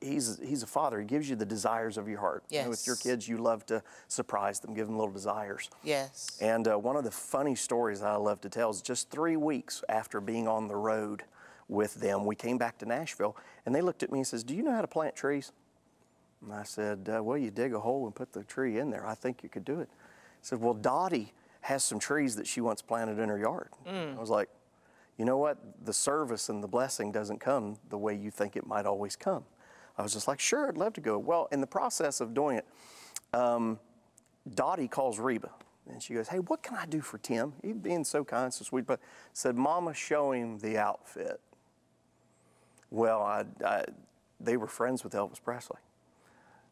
He's 0.00 0.38
He's 0.40 0.62
a 0.62 0.66
Father. 0.66 1.00
He 1.00 1.06
gives 1.06 1.28
you 1.28 1.36
the 1.36 1.46
desires 1.46 1.98
of 1.98 2.08
your 2.08 2.20
heart. 2.20 2.44
You 2.50 2.64
know, 2.64 2.70
with 2.70 2.86
your 2.86 2.96
kids, 2.96 3.26
you 3.26 3.38
love 3.38 3.66
to 3.66 3.82
surprise 4.08 4.60
them, 4.60 4.74
give 4.74 4.86
them 4.86 4.96
little 4.98 5.12
desires. 5.12 5.70
Yes. 5.82 6.38
And 6.40 6.68
uh, 6.68 6.78
one 6.78 6.96
of 6.96 7.04
the 7.04 7.10
funny 7.10 7.54
stories 7.54 8.02
I 8.02 8.16
love 8.16 8.40
to 8.42 8.48
tell 8.48 8.70
is 8.70 8.82
just 8.82 9.10
three 9.10 9.36
weeks 9.36 9.82
after 9.88 10.20
being 10.20 10.46
on 10.46 10.68
the 10.68 10.76
road 10.76 11.24
with 11.68 11.94
them, 11.94 12.26
we 12.26 12.36
came 12.36 12.58
back 12.58 12.76
to 12.78 12.86
Nashville, 12.86 13.36
and 13.64 13.74
they 13.74 13.80
looked 13.80 14.02
at 14.02 14.12
me 14.12 14.18
and 14.18 14.26
says, 14.26 14.44
"Do 14.44 14.54
you 14.54 14.62
know 14.62 14.72
how 14.72 14.82
to 14.82 14.86
plant 14.88 15.16
trees?" 15.16 15.52
And 16.42 16.52
I 16.52 16.64
said, 16.64 17.08
uh, 17.14 17.22
Well, 17.22 17.38
you 17.38 17.50
dig 17.50 17.72
a 17.72 17.80
hole 17.80 18.04
and 18.06 18.14
put 18.14 18.32
the 18.32 18.44
tree 18.44 18.78
in 18.78 18.90
there. 18.90 19.06
I 19.06 19.14
think 19.14 19.42
you 19.42 19.48
could 19.48 19.64
do 19.64 19.80
it. 19.80 19.88
He 20.40 20.46
said, 20.46 20.60
Well, 20.60 20.74
Dottie 20.74 21.32
has 21.62 21.84
some 21.84 21.98
trees 21.98 22.36
that 22.36 22.46
she 22.46 22.60
once 22.60 22.82
planted 22.82 23.18
in 23.18 23.28
her 23.28 23.38
yard. 23.38 23.68
I 23.86 24.20
was 24.20 24.30
like, 24.30 24.48
You 25.18 25.24
know 25.24 25.38
what? 25.38 25.58
The 25.84 25.92
service 25.92 26.48
and 26.48 26.62
the 26.62 26.68
blessing 26.68 27.12
doesn't 27.12 27.38
come 27.38 27.78
the 27.90 27.98
way 27.98 28.14
you 28.14 28.30
think 28.30 28.56
it 28.56 28.66
might 28.66 28.86
always 28.86 29.14
come. 29.16 29.44
I 30.02 30.04
was 30.04 30.12
just 30.12 30.26
like, 30.26 30.40
Sure, 30.40 30.66
I'd 30.66 30.76
love 30.76 30.94
to 30.94 31.00
go. 31.00 31.16
Well, 31.16 31.46
in 31.52 31.60
the 31.60 31.66
process 31.66 32.20
of 32.20 32.34
doing 32.34 32.56
it, 32.56 32.66
um, 33.32 33.78
Dottie 34.52 34.88
calls 34.88 35.20
Reba. 35.20 35.50
And 35.88 36.02
she 36.02 36.14
goes, 36.14 36.26
Hey, 36.26 36.38
what 36.38 36.60
can 36.60 36.76
I 36.76 36.86
do 36.86 37.00
for 37.00 37.18
Tim? 37.18 37.52
He's 37.62 37.76
being 37.76 38.02
so 38.02 38.24
kind, 38.24 38.52
so 38.52 38.64
sweet. 38.64 38.84
But 38.84 38.98
said, 39.32 39.54
Mama, 39.54 39.94
show 39.94 40.32
him 40.32 40.58
the 40.58 40.76
outfit. 40.76 41.40
Well, 42.90 43.22
I, 43.22 43.44
I, 43.64 43.84
they 44.40 44.56
were 44.56 44.66
friends 44.66 45.04
with 45.04 45.12
Elvis 45.12 45.40
Presley. 45.40 45.78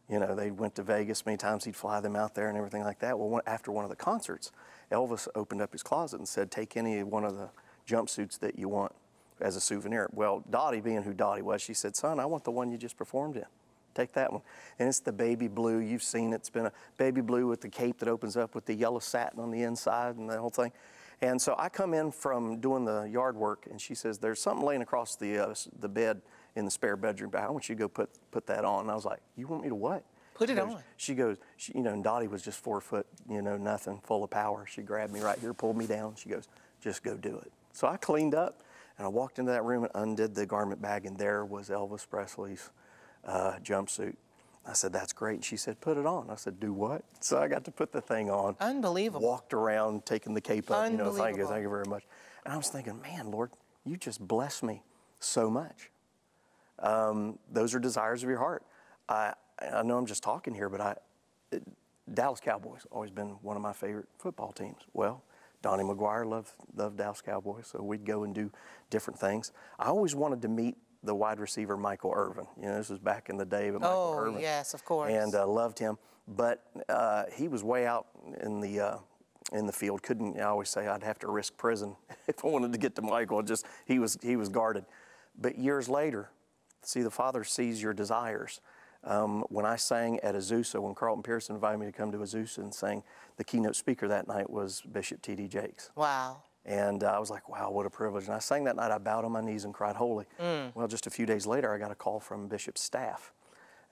You 0.08 0.18
know, 0.18 0.34
they 0.34 0.50
went 0.50 0.74
to 0.74 0.82
Vegas 0.82 1.24
many 1.24 1.38
times. 1.38 1.64
He'd 1.64 1.76
fly 1.76 2.00
them 2.00 2.16
out 2.16 2.34
there 2.34 2.48
and 2.48 2.58
everything 2.58 2.82
like 2.82 2.98
that. 2.98 3.16
Well, 3.16 3.28
one, 3.28 3.42
after 3.46 3.70
one 3.70 3.84
of 3.84 3.90
the 3.90 3.96
concerts, 3.96 4.50
Elvis 4.90 5.28
opened 5.36 5.62
up 5.62 5.70
his 5.70 5.84
closet 5.84 6.18
and 6.18 6.26
said, 6.26 6.50
"Take 6.50 6.76
any 6.76 7.04
one 7.04 7.24
of 7.24 7.36
the 7.36 7.50
jumpsuits 7.86 8.40
that 8.40 8.58
you 8.58 8.68
want 8.68 8.92
as 9.40 9.56
a 9.56 9.60
souvenir." 9.60 10.08
Well, 10.12 10.42
Dottie, 10.50 10.80
being 10.80 11.02
who 11.02 11.12
Dottie 11.14 11.42
was, 11.42 11.62
she 11.62 11.74
said, 11.74 11.96
"Son, 11.96 12.18
I 12.20 12.26
want 12.26 12.44
the 12.44 12.50
one 12.50 12.70
you 12.70 12.78
just 12.78 12.96
performed 12.96 13.36
in. 13.36 13.46
Take 13.94 14.12
that 14.12 14.32
one." 14.32 14.42
And 14.78 14.88
it's 14.88 15.00
the 15.00 15.12
baby 15.12 15.48
blue. 15.48 15.78
You've 15.78 16.02
seen 16.02 16.32
it. 16.32 16.36
It's 16.36 16.50
been 16.50 16.66
a 16.66 16.72
baby 16.96 17.20
blue 17.20 17.46
with 17.46 17.60
the 17.60 17.68
cape 17.68 17.98
that 17.98 18.08
opens 18.08 18.36
up 18.36 18.54
with 18.54 18.66
the 18.66 18.74
yellow 18.74 18.98
satin 19.00 19.40
on 19.40 19.50
the 19.50 19.62
inside 19.62 20.16
and 20.16 20.28
the 20.30 20.38
whole 20.38 20.50
thing. 20.50 20.72
And 21.22 21.40
so 21.42 21.54
I 21.58 21.68
come 21.68 21.92
in 21.92 22.10
from 22.12 22.60
doing 22.60 22.86
the 22.86 23.02
yard 23.02 23.36
work, 23.36 23.66
and 23.70 23.78
she 23.80 23.94
says, 23.94 24.18
"There's 24.18 24.40
something 24.40 24.64
laying 24.64 24.80
across 24.82 25.16
the 25.16 25.38
uh, 25.38 25.54
the 25.78 25.88
bed 25.88 26.22
in 26.56 26.64
the 26.64 26.70
spare 26.70 26.96
bedroom. 26.96 27.30
I 27.34 27.48
want 27.50 27.68
you 27.68 27.74
to 27.74 27.78
go 27.78 27.88
put 27.88 28.10
put 28.30 28.46
that 28.46 28.64
on." 28.64 28.82
And 28.82 28.90
I 28.90 28.94
was 28.94 29.04
like, 29.04 29.20
"You 29.36 29.46
want 29.46 29.62
me 29.62 29.68
to 29.68 29.74
what?" 29.74 30.02
Put 30.34 30.48
She 30.48 30.54
it 30.54 30.56
goes- 30.56 30.74
on. 30.74 30.82
She 30.96 31.14
goes, 31.14 31.36
she, 31.58 31.72
you 31.74 31.82
know, 31.82 31.92
and 31.92 32.02
Dottie 32.02 32.26
was 32.26 32.40
just 32.40 32.58
four 32.60 32.80
foot, 32.80 33.06
you 33.28 33.42
know, 33.42 33.58
nothing, 33.58 34.00
full 34.02 34.24
of 34.24 34.30
power. 34.30 34.64
She 34.64 34.80
grabbed 34.80 35.12
me 35.12 35.20
right 35.20 35.38
here, 35.38 35.52
pulled 35.52 35.76
me 35.76 35.86
down. 35.86 36.14
She 36.14 36.30
goes, 36.30 36.48
"Just 36.80 37.02
go 37.02 37.14
do 37.18 37.36
it." 37.36 37.52
So 37.74 37.86
I 37.86 37.98
cleaned 37.98 38.34
up, 38.34 38.62
and 39.00 39.06
I 39.06 39.08
walked 39.08 39.38
into 39.38 39.50
that 39.50 39.64
room 39.64 39.84
and 39.84 39.92
undid 39.94 40.34
the 40.34 40.44
garment 40.44 40.82
bag, 40.82 41.06
and 41.06 41.16
there 41.16 41.42
was 41.42 41.70
Elvis 41.70 42.06
Presley's 42.06 42.68
uh, 43.24 43.54
jumpsuit. 43.64 44.14
I 44.66 44.74
said, 44.74 44.92
"That's 44.92 45.14
great." 45.14 45.36
And 45.36 45.44
she 45.44 45.56
said, 45.56 45.80
"Put 45.80 45.96
it 45.96 46.04
on." 46.04 46.28
I 46.28 46.34
said, 46.34 46.60
"Do 46.60 46.74
what?" 46.74 47.02
So 47.18 47.38
I 47.38 47.48
got 47.48 47.64
to 47.64 47.70
put 47.70 47.92
the 47.92 48.02
thing 48.02 48.30
on. 48.30 48.56
Unbelievable. 48.60 49.26
Walked 49.26 49.54
around, 49.54 50.04
taking 50.04 50.34
the 50.34 50.40
cape 50.42 50.70
up. 50.70 50.90
You 50.90 50.98
know, 50.98 51.12
thank 51.12 51.38
you, 51.38 51.46
thank 51.46 51.62
you 51.62 51.70
very 51.70 51.86
much. 51.86 52.02
And 52.44 52.52
I 52.52 52.58
was 52.58 52.68
thinking, 52.68 53.00
man, 53.00 53.30
Lord, 53.30 53.52
you 53.86 53.96
just 53.96 54.20
bless 54.20 54.62
me 54.62 54.82
so 55.18 55.48
much. 55.48 55.90
Um, 56.78 57.38
those 57.50 57.74
are 57.74 57.78
desires 57.78 58.22
of 58.22 58.28
your 58.28 58.38
heart. 58.38 58.64
I, 59.08 59.32
I 59.62 59.82
know 59.82 59.96
I'm 59.96 60.04
just 60.04 60.22
talking 60.22 60.52
here, 60.52 60.68
but 60.68 60.82
I, 60.82 60.96
it, 61.52 61.62
Dallas 62.12 62.40
Cowboys 62.40 62.86
always 62.90 63.10
been 63.10 63.38
one 63.40 63.56
of 63.56 63.62
my 63.62 63.72
favorite 63.72 64.08
football 64.18 64.52
teams. 64.52 64.82
Well, 64.92 65.22
Donnie 65.62 65.84
McGuire 65.84 66.26
loved, 66.26 66.50
loved 66.74 66.96
Dallas 66.98 67.20
Cowboys, 67.20 67.66
so 67.66 67.82
we'd 67.82 68.04
go 68.06 68.24
and 68.24 68.34
do 68.34 68.50
different 68.88 69.18
things. 69.20 69.52
I 69.78 69.86
always 69.86 70.14
wanted 70.14 70.40
to 70.42 70.48
meet 70.48 70.76
the 71.02 71.14
wide 71.14 71.38
receiver 71.40 71.76
Michael 71.76 72.12
Irvin. 72.14 72.46
You 72.58 72.66
know, 72.68 72.76
this 72.76 72.88
was 72.90 72.98
back 72.98 73.28
in 73.28 73.36
the 73.36 73.44
day, 73.44 73.70
but 73.70 73.80
Michael 73.82 74.14
Oh, 74.14 74.18
Irvin. 74.18 74.40
yes, 74.40 74.74
of 74.74 74.84
course. 74.84 75.12
And 75.12 75.34
uh, 75.34 75.46
loved 75.46 75.78
him, 75.78 75.98
but 76.28 76.64
uh, 76.88 77.24
he 77.34 77.48
was 77.48 77.62
way 77.62 77.86
out 77.86 78.06
in 78.42 78.60
the 78.60 78.80
uh, 78.80 78.98
in 79.52 79.66
the 79.66 79.72
field. 79.72 80.02
Couldn't 80.02 80.38
I 80.38 80.44
always 80.44 80.68
say 80.68 80.86
I'd 80.88 81.02
have 81.02 81.18
to 81.20 81.28
risk 81.30 81.56
prison 81.56 81.96
if 82.28 82.44
I 82.44 82.48
wanted 82.48 82.72
to 82.72 82.78
get 82.78 82.94
to 82.96 83.02
Michael. 83.02 83.42
Just 83.42 83.66
he 83.86 83.98
was 83.98 84.18
he 84.22 84.36
was 84.36 84.48
guarded. 84.48 84.84
But 85.38 85.58
years 85.58 85.88
later, 85.88 86.30
see 86.82 87.02
the 87.02 87.10
Father 87.10 87.44
sees 87.44 87.82
your 87.82 87.92
desires. 87.94 88.60
Um, 89.04 89.44
when 89.48 89.64
I 89.64 89.76
sang 89.76 90.20
at 90.20 90.34
Azusa, 90.34 90.80
when 90.80 90.94
Carlton 90.94 91.22
Pearson 91.22 91.54
invited 91.54 91.78
me 91.78 91.86
to 91.86 91.92
come 91.92 92.12
to 92.12 92.18
Azusa 92.18 92.58
and 92.58 92.74
sing, 92.74 93.02
the 93.36 93.44
keynote 93.44 93.76
speaker 93.76 94.08
that 94.08 94.28
night 94.28 94.50
was 94.50 94.82
Bishop 94.92 95.22
T.D. 95.22 95.48
Jakes. 95.48 95.90
Wow. 95.96 96.42
And 96.66 97.02
uh, 97.02 97.12
I 97.12 97.18
was 97.18 97.30
like, 97.30 97.48
wow, 97.48 97.70
what 97.70 97.86
a 97.86 97.90
privilege. 97.90 98.26
And 98.26 98.34
I 98.34 98.38
sang 98.38 98.64
that 98.64 98.76
night, 98.76 98.90
I 98.90 98.98
bowed 98.98 99.24
on 99.24 99.32
my 99.32 99.40
knees 99.40 99.64
and 99.64 99.72
cried 99.72 99.96
holy. 99.96 100.26
Well, 100.74 100.88
just 100.88 101.06
a 101.06 101.10
few 101.10 101.24
days 101.24 101.46
later, 101.46 101.72
I 101.72 101.78
got 101.78 101.90
a 101.90 101.94
call 101.94 102.20
from 102.20 102.48
Bishop's 102.48 102.82
staff. 102.82 103.32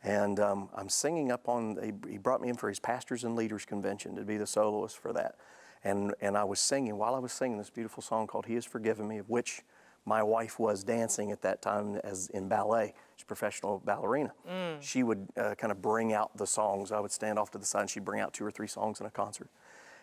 And 0.05 0.39
um, 0.39 0.69
I'm 0.75 0.89
singing 0.89 1.33
up 1.33 1.49
on, 1.49 1.79
he, 1.83 2.13
he 2.13 2.19
brought 2.19 2.41
me 2.41 2.49
in 2.51 2.57
for 2.57 2.69
his 2.69 2.79
Pastors 2.79 3.25
and 3.25 3.35
Leaders 3.35 3.65
Convention 3.65 4.15
to 4.17 4.23
be 4.23 4.37
the 4.37 4.47
soloist 4.47 4.99
for 4.99 5.13
that. 5.15 5.37
And, 5.83 6.15
and 6.21 6.37
I 6.37 6.45
was 6.45 6.61
singing, 6.61 6.99
while 6.99 7.15
I 7.15 7.19
was 7.19 7.33
singing 7.33 7.59
this 7.59 7.71
beautiful 7.71 8.03
song 8.03 8.27
called 8.27 8.47
He 8.47 8.55
Has 8.55 8.65
Forgiven 8.65 9.09
Me, 9.09 9.19
of 9.19 9.29
which 9.31 9.63
my 10.09 10.23
wife 10.23 10.59
was 10.59 10.83
dancing 10.83 11.31
at 11.33 11.43
that 11.43 11.61
time 11.61 11.97
as 12.03 12.29
in 12.31 12.49
ballet. 12.49 12.95
She's 13.17 13.25
a 13.25 13.27
professional 13.27 13.81
ballerina. 13.85 14.33
She 14.81 15.03
would 15.03 15.29
uh, 15.37 15.55
kind 15.57 15.71
of 15.71 15.83
bring 15.83 16.13
out 16.15 16.35
the 16.37 16.47
songs. 16.47 16.91
I 16.93 16.99
would 17.01 17.13
stand 17.13 17.39
off 17.39 17.51
to 17.53 17.59
the 17.59 17.67
side 17.67 17.83
and 17.83 17.91
she'd 17.91 18.05
bring 18.05 18.21
out 18.21 18.33
two 18.33 18.45
or 18.45 18.51
three 18.51 18.67
songs 18.69 19.01
in 19.01 19.07
a 19.07 19.11
concert. 19.11 19.49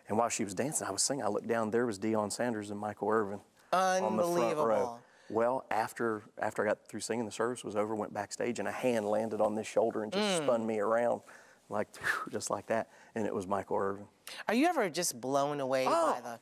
And 0.07 0.17
while 0.19 0.29
she 0.29 0.43
was 0.43 0.53
dancing, 0.53 0.87
I 0.87 0.91
was 0.91 1.01
singing. 1.01 1.25
I 1.25 1.27
looked 1.29 1.47
down, 1.47 1.71
there 1.71 1.87
was 1.87 1.97
Deion 1.97 2.31
Sanders 2.31 2.69
and 2.69 2.79
Michael 2.79 3.09
Irvin 3.09 3.39
on 3.73 4.15
the 4.17 4.23
front 4.23 4.57
row. 4.57 4.99
Well, 5.31 5.65
after 5.71 6.21
after 6.39 6.63
I 6.63 6.67
got 6.69 6.87
through 6.87 6.99
singing, 6.99 7.25
the 7.25 7.31
service 7.31 7.63
was 7.63 7.75
over. 7.75 7.95
Went 7.95 8.13
backstage, 8.13 8.59
and 8.59 8.67
a 8.67 8.71
hand 8.71 9.07
landed 9.07 9.41
on 9.41 9.55
this 9.55 9.65
shoulder 9.65 10.03
and 10.03 10.11
Mm. 10.11 10.17
just 10.17 10.43
spun 10.43 10.67
me 10.67 10.77
around, 10.79 11.21
like 11.67 11.87
just 12.31 12.51
like 12.51 12.67
that. 12.67 12.89
And 13.15 13.25
it 13.25 13.33
was 13.33 13.47
Michael 13.47 13.77
Irvin. 13.77 14.05
Are 14.47 14.53
you 14.53 14.67
ever 14.67 14.87
just 14.87 15.19
blown 15.19 15.59
away 15.61 15.85
by 15.85 16.19
the 16.23 16.39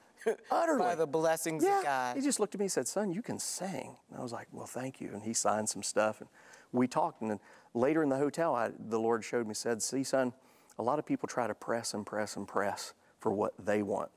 Utterly. 0.51 0.79
by 0.79 0.95
the 0.95 1.07
blessings 1.07 1.63
yeah. 1.63 1.79
of 1.79 1.83
God? 1.83 2.15
He 2.15 2.21
just 2.21 2.39
looked 2.39 2.55
at 2.55 2.59
me 2.59 2.65
and 2.65 2.71
said, 2.71 2.87
"Son, 2.87 3.11
you 3.11 3.21
can 3.21 3.39
sing." 3.39 3.97
And 4.09 4.19
I 4.19 4.21
was 4.21 4.31
like, 4.31 4.47
"Well, 4.51 4.65
thank 4.65 5.01
you." 5.01 5.11
And 5.13 5.23
he 5.23 5.33
signed 5.33 5.69
some 5.69 5.83
stuff, 5.83 6.21
and 6.21 6.29
we 6.71 6.87
talked. 6.87 7.21
And 7.21 7.31
then 7.31 7.39
later 7.73 8.03
in 8.03 8.09
the 8.09 8.17
hotel, 8.17 8.55
I, 8.55 8.71
the 8.77 8.99
Lord 8.99 9.23
showed 9.23 9.47
me, 9.47 9.53
said, 9.53 9.81
"See, 9.81 10.03
son, 10.03 10.33
a 10.77 10.83
lot 10.83 10.99
of 10.99 11.05
people 11.05 11.27
try 11.27 11.47
to 11.47 11.55
press 11.55 11.93
and 11.93 12.05
press 12.05 12.35
and 12.35 12.47
press 12.47 12.93
for 13.19 13.31
what 13.31 13.53
they 13.57 13.83
want." 13.83 14.09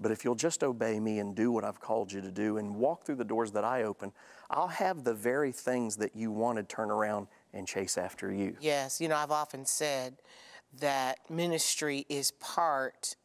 But 0.00 0.10
if 0.10 0.24
you'll 0.24 0.34
just 0.34 0.64
obey 0.64 0.98
me 0.98 1.18
and 1.18 1.34
do 1.34 1.52
what 1.52 1.62
I've 1.62 1.80
called 1.80 2.10
you 2.10 2.22
to 2.22 2.30
do 2.30 2.56
and 2.56 2.74
walk 2.76 3.04
through 3.04 3.16
the 3.16 3.24
doors 3.24 3.52
that 3.52 3.64
I 3.64 3.82
open, 3.82 4.12
I'll 4.48 4.68
have 4.68 5.04
the 5.04 5.12
very 5.12 5.52
things 5.52 5.96
that 5.96 6.16
you 6.16 6.30
wanted 6.30 6.68
turn 6.68 6.90
around 6.90 7.28
and 7.52 7.68
chase 7.68 7.98
after 7.98 8.32
you. 8.32 8.56
Yes, 8.60 9.00
you 9.00 9.08
know, 9.08 9.16
I've 9.16 9.30
often 9.30 9.66
said 9.66 10.16
that 10.78 11.18
ministry 11.28 12.06
is 12.08 12.30
part 12.32 13.16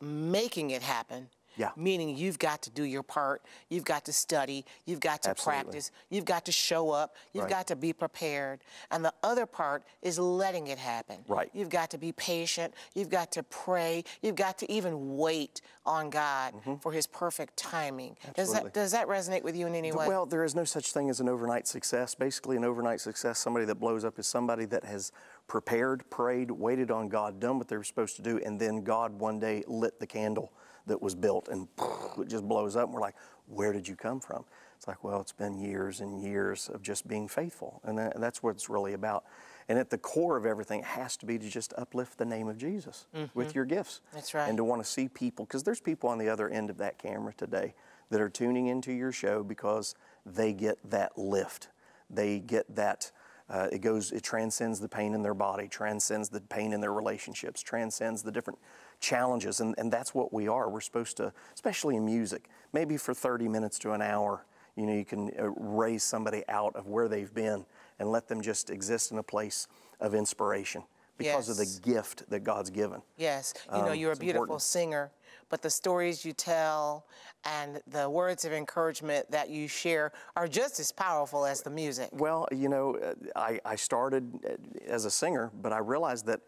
making 0.00 0.70
it 0.70 0.82
happen. 0.82 1.28
Yeah. 1.56 1.70
Meaning 1.76 2.16
you've 2.16 2.38
got 2.38 2.62
to 2.62 2.70
do 2.70 2.84
your 2.84 3.02
part, 3.02 3.42
you've 3.68 3.84
got 3.84 4.04
to 4.06 4.12
study, 4.12 4.64
you've 4.84 5.00
got 5.00 5.22
to 5.22 5.30
Absolutely. 5.30 5.62
practice, 5.62 5.90
you've 6.10 6.24
got 6.24 6.44
to 6.46 6.52
show 6.52 6.90
up, 6.90 7.16
you've 7.32 7.44
Right. 7.44 7.50
got 7.50 7.66
to 7.68 7.76
be 7.76 7.92
prepared. 7.92 8.60
And 8.90 9.04
the 9.04 9.14
other 9.22 9.46
part 9.46 9.84
is 10.02 10.18
letting 10.18 10.66
it 10.68 10.78
happen. 10.78 11.24
Right. 11.28 11.50
You've 11.52 11.70
got 11.70 11.90
to 11.90 11.98
be 11.98 12.12
patient, 12.12 12.74
you've 12.94 13.10
got 13.10 13.32
to 13.32 13.42
pray, 13.42 14.04
you've 14.22 14.36
got 14.36 14.58
to 14.58 14.70
even 14.70 15.16
wait 15.16 15.60
on 15.84 16.10
God 16.10 16.54
mm-hmm. 16.54 16.76
for 16.76 16.92
his 16.92 17.06
perfect 17.06 17.56
timing. 17.56 18.16
Does. 18.34 18.48
Absolutely. 18.50 18.70
that 18.70 18.74
does 18.74 18.92
that 18.92 19.08
resonate 19.08 19.42
with 19.42 19.56
you 19.56 19.66
in 19.66 19.74
any 19.74 19.92
way? 19.92 20.08
Well, 20.08 20.26
there 20.26 20.44
is 20.44 20.54
no 20.54 20.64
such 20.64 20.92
thing 20.92 21.08
as 21.10 21.20
an 21.20 21.28
overnight 21.28 21.66
success. 21.66 22.14
Basically, 22.14 22.56
an 22.56 22.64
overnight 22.64 23.00
success, 23.00 23.38
somebody 23.38 23.64
that 23.66 23.76
blows 23.76 24.04
up, 24.04 24.18
is 24.18 24.26
somebody 24.26 24.64
that 24.66 24.84
has 24.84 25.12
prepared, 25.46 26.08
prayed, 26.10 26.50
waited 26.50 26.90
on 26.90 27.08
God, 27.08 27.40
done 27.40 27.58
what 27.58 27.68
they 27.68 27.76
were 27.76 27.84
supposed 27.84 28.16
to 28.16 28.22
do, 28.22 28.40
and 28.44 28.58
then 28.58 28.82
God 28.82 29.12
one 29.18 29.38
day 29.38 29.62
lit 29.66 30.00
the 30.00 30.06
candle 30.06 30.52
that 30.86 31.00
was 31.00 31.14
built 31.14 31.48
and 31.48 31.68
it 32.18 32.28
just 32.28 32.46
blows 32.46 32.76
up. 32.76 32.84
And 32.84 32.94
we're 32.94 33.00
like, 33.00 33.16
where 33.46 33.72
did 33.72 33.86
you 33.86 33.96
come 33.96 34.20
from? 34.20 34.44
It's 34.76 34.86
like, 34.86 35.02
well, 35.02 35.20
it's 35.20 35.32
been 35.32 35.58
years 35.58 36.00
and 36.00 36.22
years 36.22 36.68
of 36.68 36.82
just 36.82 37.08
being 37.08 37.28
faithful. 37.28 37.80
And 37.84 37.98
that, 37.98 38.20
that's 38.20 38.42
what 38.42 38.50
it's 38.50 38.68
really 38.68 38.92
about. 38.92 39.24
And 39.68 39.78
at 39.78 39.90
the 39.90 39.98
core 39.98 40.36
of 40.36 40.46
everything 40.46 40.82
has 40.82 41.16
to 41.18 41.26
be 41.26 41.38
to 41.38 41.48
just 41.48 41.72
uplift 41.76 42.18
the 42.18 42.24
name 42.24 42.48
of 42.48 42.56
Jesus 42.56 43.06
with 43.12 43.48
mm-hmm. 43.48 43.50
your 43.54 43.64
gifts. 43.64 44.00
That's 44.12 44.32
right. 44.34 44.48
And 44.48 44.56
to 44.58 44.64
want 44.64 44.82
to 44.82 44.88
see 44.88 45.08
people, 45.08 45.44
because 45.44 45.64
there's 45.64 45.80
people 45.80 46.08
on 46.08 46.18
the 46.18 46.28
other 46.28 46.48
end 46.48 46.70
of 46.70 46.78
that 46.78 46.98
camera 46.98 47.32
today 47.36 47.74
that 48.10 48.20
are 48.20 48.28
tuning 48.28 48.68
into 48.68 48.92
your 48.92 49.10
show 49.10 49.42
because 49.42 49.94
they 50.24 50.52
get 50.52 50.78
that 50.90 51.18
lift. 51.18 51.68
They 52.08 52.38
get 52.38 52.76
that. 52.76 53.10
Uh, 53.48 53.68
it 53.70 53.80
goes. 53.80 54.10
It 54.12 54.22
transcends 54.22 54.80
the 54.80 54.88
pain 54.88 55.14
in 55.14 55.22
their 55.22 55.34
body, 55.34 55.68
transcends 55.68 56.28
the 56.28 56.40
pain 56.40 56.72
in 56.72 56.80
their 56.80 56.92
relationships, 56.92 57.62
transcends 57.62 58.22
the 58.22 58.32
different 58.32 58.58
challenges, 58.98 59.60
and, 59.60 59.74
and 59.78 59.92
that's 59.92 60.14
what 60.14 60.32
we 60.32 60.48
are. 60.48 60.68
We're 60.68 60.80
supposed 60.80 61.16
to, 61.18 61.32
especially 61.54 61.96
in 61.96 62.04
music, 62.04 62.48
maybe 62.72 62.96
for 62.96 63.14
30 63.14 63.48
minutes 63.48 63.78
to 63.80 63.92
an 63.92 64.02
hour. 64.02 64.44
You 64.74 64.86
know, 64.86 64.94
you 64.94 65.04
can 65.04 65.30
uh, 65.38 65.48
raise 65.50 66.02
somebody 66.02 66.42
out 66.48 66.74
of 66.74 66.86
where 66.86 67.08
they've 67.08 67.32
been 67.32 67.64
and 67.98 68.10
let 68.10 68.28
them 68.28 68.42
just 68.42 68.68
exist 68.68 69.12
in 69.12 69.18
a 69.18 69.22
place 69.22 69.68
of 70.00 70.14
inspiration 70.14 70.82
because 71.16 71.48
of 71.48 71.56
the 71.56 71.80
gift 71.82 72.28
that 72.28 72.40
God's 72.40 72.68
given. 72.68 73.00
Yes, 73.16 73.54
you 73.72 73.78
know, 73.78 73.88
Um, 73.90 73.94
you're 73.94 74.12
a 74.12 74.16
beautiful 74.16 74.42
important. 74.42 74.62
singer, 74.62 75.12
but 75.48 75.62
the 75.62 75.70
stories 75.70 76.24
you 76.24 76.32
tell 76.32 77.06
and 77.44 77.80
the 77.86 78.08
words 78.10 78.44
of 78.44 78.52
encouragement 78.52 79.30
that 79.30 79.48
you 79.48 79.68
share 79.68 80.12
are 80.34 80.48
just 80.48 80.80
as 80.80 80.92
powerful 80.92 81.46
as 81.46 81.62
the 81.62 81.70
music. 81.70 82.08
Well, 82.12 82.48
you 82.50 82.68
know, 82.68 83.14
I, 83.36 83.60
I 83.64 83.76
started 83.76 84.24
uh, 84.44 84.92
as 84.92 85.04
a 85.04 85.10
singer, 85.10 85.50
but 85.62 85.72
I 85.72 85.78
realized 85.78 86.26
that 86.26 86.40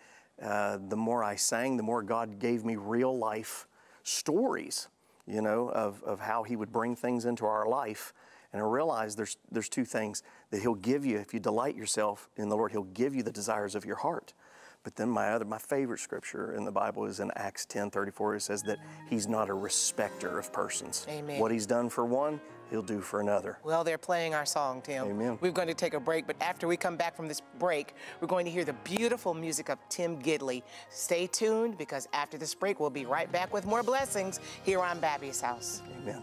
uh, 0.43 0.79
the 0.89 0.97
more 0.97 1.23
I 1.23 1.37
sang, 1.37 1.77
the 1.77 1.83
more 1.83 2.03
God 2.03 2.39
gave 2.39 2.65
me 2.65 2.77
real 2.77 3.17
life 3.17 3.67
stories, 4.03 4.89
you 5.27 5.43
know, 5.43 5.69
of, 5.71 6.03
of 6.05 6.21
how 6.21 6.43
He 6.43 6.57
would 6.57 6.73
bring 6.73 6.97
things 6.97 7.25
into 7.25 7.45
our 7.47 7.69
life 7.69 8.13
And 8.53 8.63
I 8.63 8.65
realized 8.65 9.19
there's, 9.19 9.37
there's 9.51 9.69
two 9.69 9.85
things 9.85 10.23
that 10.51 10.63
He'll 10.63 10.75
give 10.75 11.05
you. 11.05 11.19
If 11.19 11.35
you 11.35 11.41
delight 11.41 11.77
yourself 11.77 12.29
in 12.37 12.49
the 12.49 12.57
Lord, 12.57 12.73
He'll 12.73 12.85
give 12.85 13.15
you 13.15 13.23
the 13.23 13.33
desires 13.33 13.75
of 13.75 13.85
your 13.85 13.97
heart. 13.97 14.33
But 14.89 14.97
then 14.97 15.11
my 15.11 15.33
other, 15.33 15.45
my 15.45 15.59
favorite 15.59 16.01
scripture 16.01 16.55
in 16.55 16.65
the 16.65 16.73
Bible 16.73 17.05
is 17.05 17.21
in 17.21 17.31
Acts 17.37 17.67
10 17.67 17.91
34. 17.91 18.37
It 18.37 18.41
says 18.41 18.63
that 18.63 18.79
He's 19.11 19.29
not 19.29 19.51
a 19.51 19.53
respecter 19.53 20.39
of 20.39 20.51
persons. 20.51 21.07
Amen. 21.11 21.39
What 21.39 21.53
He's 21.53 21.67
done 21.67 21.91
for 21.91 22.07
one, 22.07 22.41
He'll 22.71 22.81
do 22.81 23.03
for 23.03 23.21
another. 23.21 23.59
Well, 23.63 23.85
they're 23.85 23.99
playing 23.99 24.33
our 24.35 24.47
song, 24.47 24.81
Tim. 24.81 25.09
Amen. 25.09 25.37
We're 25.43 25.53
going 25.53 25.69
to 25.69 25.75
take 25.75 25.93
a 25.93 26.01
break, 26.01 26.27
but 26.27 26.37
after 26.41 26.67
we 26.67 26.79
come 26.79 26.97
back 26.97 27.15
from 27.15 27.29
this 27.29 27.43
break, 27.59 27.93
we're 28.23 28.29
going 28.29 28.47
to 28.47 28.51
hear 28.51 28.65
the 28.65 28.73
beautiful 28.83 29.35
music 29.35 29.69
of 29.69 29.77
Tim 29.91 30.23
Gidley. 30.23 30.63
Stay 30.89 31.27
tuned 31.27 31.77
because 31.77 32.09
after 32.15 32.39
this 32.39 32.55
break, 32.55 32.81
we'll 32.81 32.89
be 32.89 33.05
right 33.05 33.31
back 33.31 33.53
with 33.53 33.67
more 33.67 33.83
blessings 33.83 34.41
here 34.63 34.81
on 34.81 35.01
Babbie's 35.01 35.43
House. 35.43 35.83
Amen. 36.01 36.23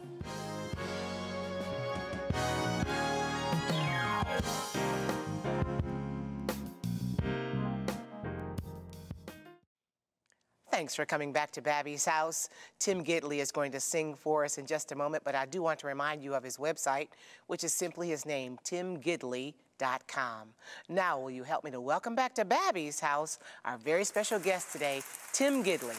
Thanks 10.76 10.94
for 10.94 11.06
coming 11.06 11.32
back 11.32 11.52
to 11.52 11.62
Babbie's 11.62 12.04
house. 12.04 12.50
Tim 12.80 13.02
Gidley 13.02 13.38
is 13.38 13.50
going 13.50 13.72
to 13.72 13.80
sing 13.80 14.14
for 14.14 14.44
us 14.44 14.58
in 14.58 14.66
just 14.66 14.92
a 14.92 14.96
moment, 14.96 15.24
but 15.24 15.34
I 15.34 15.46
do 15.46 15.62
want 15.62 15.80
to 15.80 15.88
remind 15.88 16.22
you 16.22 16.36
of 16.36 16.44
his 16.44 16.58
website, 16.58 17.08
which 17.48 17.64
is 17.64 17.74
simply 17.74 18.10
his 18.10 18.26
name, 18.26 18.58
timgidley.com. 18.66 20.50
Now, 20.90 21.18
will 21.18 21.32
you 21.32 21.44
help 21.44 21.64
me 21.64 21.72
to 21.72 21.80
welcome 21.80 22.14
back 22.14 22.36
to 22.36 22.44
Babbie's 22.44 23.00
house 23.00 23.40
our 23.64 23.78
very 23.78 24.04
special 24.04 24.38
guest 24.38 24.74
today, 24.74 25.02
Tim 25.32 25.64
Gidley. 25.64 25.96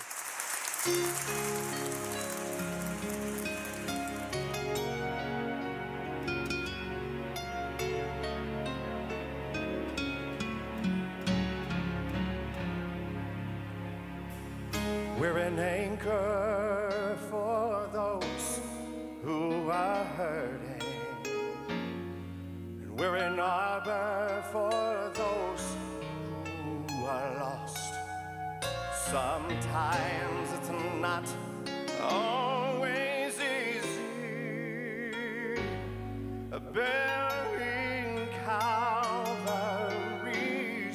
Bearing 36.76 38.28
Calvary's 38.44 39.00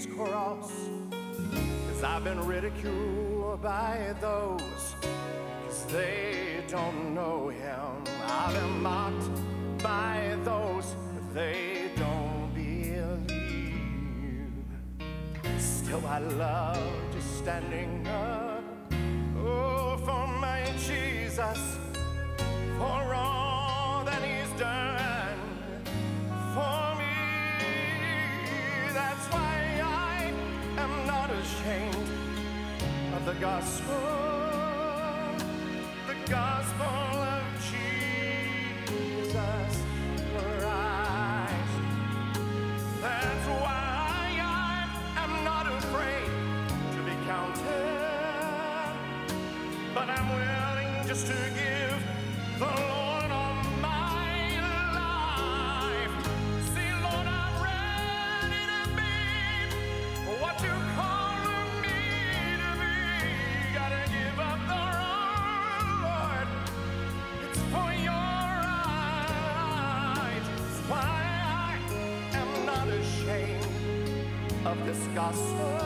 cross. 0.06 0.72
Cause 1.88 2.04
I've 2.04 2.24
been 2.24 2.46
ridiculed 2.46 3.63
by 3.63 4.13
those, 4.22 4.96
cause 5.65 5.86
they 5.86 6.63
don't 6.67 7.15
know 7.15 7.50
him. 7.50 8.04
I've 8.28 8.54
been 8.54 8.82
mocked 8.84 9.41
by 9.82 10.38
those, 10.44 10.96
they 11.34 11.89
don't 11.96 12.54
believe. 12.54 13.26
Still, 15.58 16.06
I 16.06 16.20
love 16.20 16.94
just 17.12 17.39
standing 17.39 18.06
up. 18.06 18.40
The 33.25 33.34
gospel, 33.36 34.40
gospel. 75.21 75.81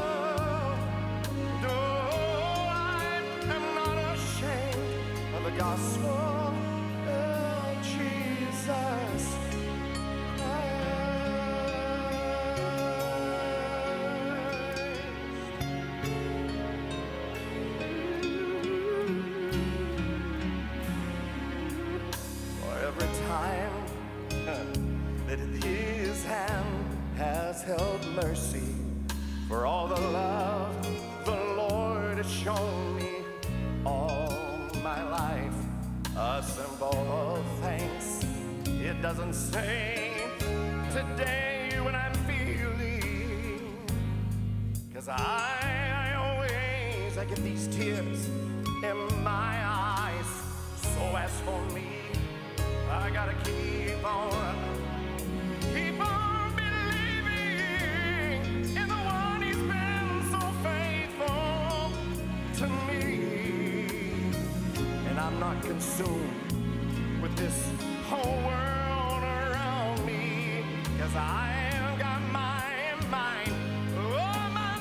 I'm 65.55 65.61
consumed 65.61 67.21
with 67.21 67.33
this 67.37 67.71
whole 68.09 68.37
world 68.43 69.23
around 69.23 70.05
me, 70.05 70.65
cause 70.99 71.15
I've 71.15 71.97
got 71.97 72.21
my 72.33 72.65
mind. 73.09 73.53
Oh, 73.97 74.49
my 74.53 74.77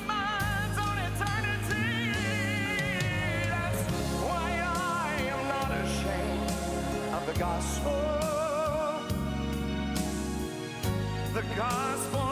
on 0.77 0.97
eternity. 0.97 2.11
That's 3.49 3.83
why 4.27 4.49
I 4.65 5.21
am 5.33 5.47
not 5.47 5.71
ashamed 5.85 6.51
of 7.13 7.25
the 7.25 7.39
gospel. 7.39 8.01
The 11.33 11.43
gospel 11.55 12.24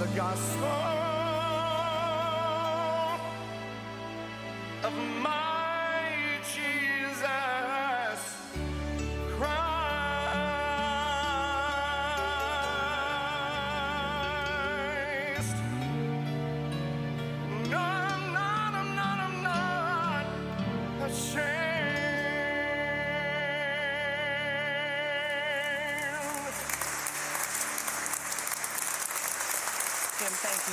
the 0.00 0.06
gospel 0.16 0.64
of 4.82 4.94
my 5.22 5.59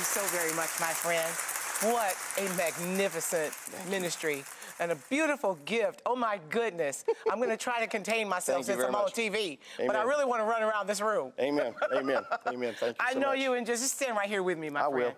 so 0.08 0.22
very 0.36 0.52
much, 0.54 0.70
my 0.80 0.92
friend. 0.92 1.28
What 1.94 2.16
a 2.38 2.48
magnificent 2.56 3.52
ministry 3.90 4.42
and 4.80 4.90
a 4.90 4.96
beautiful 5.10 5.58
gift. 5.64 6.02
Oh 6.06 6.16
my 6.16 6.40
goodness. 6.50 7.04
I'm 7.30 7.38
going 7.38 7.50
to 7.50 7.56
try 7.56 7.80
to 7.80 7.86
contain 7.86 8.28
myself 8.28 8.64
since 8.64 8.70
I'm 8.76 8.76
very 8.80 8.86
on 8.88 8.92
much. 9.04 9.12
TV, 9.12 9.58
but 9.86 9.94
I 9.94 10.02
really 10.02 10.24
want 10.24 10.40
to 10.40 10.44
run 10.46 10.62
around 10.62 10.86
this 10.86 11.00
room. 11.00 11.32
Amen. 11.38 11.74
Amen. 11.94 12.22
Amen. 12.46 12.74
Thank 12.78 12.80
you 12.80 12.80
so 12.80 12.86
much. 12.86 12.96
I 13.00 13.12
so 13.12 13.18
know 13.20 13.28
much. 13.28 13.38
you, 13.38 13.52
and 13.54 13.66
just, 13.66 13.82
just 13.82 13.94
stand 13.96 14.16
right 14.16 14.28
here 14.28 14.42
with 14.42 14.58
me, 14.58 14.70
my 14.70 14.80
I 14.80 14.90
friend. 14.90 14.94
will. 14.96 15.14